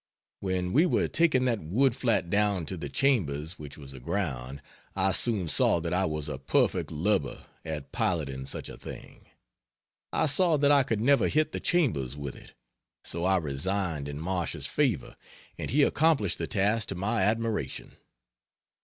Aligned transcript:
When 0.39 0.73
we 0.73 0.87
were 0.87 1.07
taking 1.07 1.45
that 1.45 1.59
wood 1.61 1.95
flat 1.95 2.31
down 2.31 2.65
to 2.65 2.75
the 2.75 2.89
Chambers, 2.89 3.59
which 3.59 3.77
was 3.77 3.93
aground, 3.93 4.59
I 4.95 5.11
soon 5.11 5.47
saw 5.47 5.79
that 5.79 5.93
I 5.93 6.05
was 6.05 6.27
a 6.27 6.39
perfect 6.39 6.91
lubber 6.91 7.45
at 7.63 7.91
piloting 7.91 8.45
such 8.45 8.67
a 8.67 8.77
thing. 8.77 9.27
I 10.11 10.25
saw 10.25 10.57
that 10.57 10.71
I 10.71 10.81
could 10.81 11.01
never 11.01 11.27
hit 11.27 11.51
the 11.51 11.59
Chambers 11.59 12.17
with 12.17 12.35
it, 12.35 12.53
so 13.03 13.25
I 13.25 13.37
resigned 13.37 14.07
in 14.07 14.19
Marsh's 14.19 14.65
favor, 14.65 15.15
and 15.59 15.69
he 15.69 15.83
accomplished 15.83 16.39
the 16.39 16.47
task 16.47 16.87
to 16.89 16.95
my 16.95 17.21
admiration. 17.21 17.91